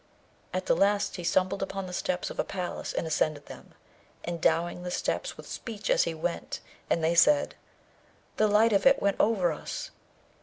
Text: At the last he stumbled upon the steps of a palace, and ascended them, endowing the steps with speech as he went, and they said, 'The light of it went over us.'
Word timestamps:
At 0.51 0.65
the 0.65 0.75
last 0.75 1.17
he 1.17 1.23
stumbled 1.23 1.61
upon 1.61 1.85
the 1.85 1.93
steps 1.93 2.31
of 2.31 2.39
a 2.39 2.43
palace, 2.43 2.91
and 2.91 3.05
ascended 3.05 3.45
them, 3.45 3.75
endowing 4.25 4.81
the 4.81 4.89
steps 4.89 5.37
with 5.37 5.45
speech 5.47 5.91
as 5.91 6.05
he 6.05 6.15
went, 6.15 6.59
and 6.89 7.03
they 7.03 7.13
said, 7.13 7.53
'The 8.37 8.47
light 8.47 8.73
of 8.73 8.87
it 8.87 8.99
went 8.99 9.17
over 9.19 9.51
us.' 9.51 9.91